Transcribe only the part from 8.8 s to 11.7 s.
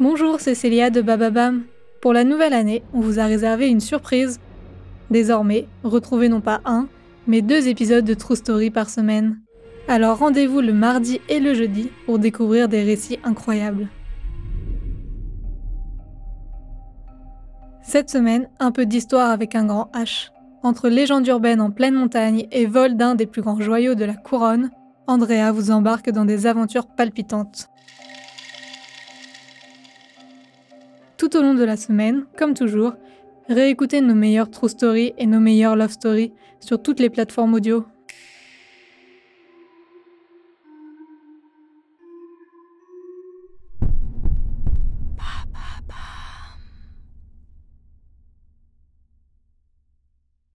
semaine. Alors rendez-vous le mardi et le